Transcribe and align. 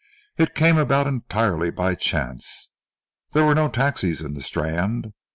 It 0.35 0.55
came 0.55 0.79
about 0.79 1.05
entirely 1.05 1.69
by 1.69 1.93
chance. 1.93 2.71
There 3.33 3.45
were 3.45 3.53
no 3.53 3.69
taxis 3.69 4.21
in 4.23 4.33
the 4.33 4.41
Strand. 4.41 5.13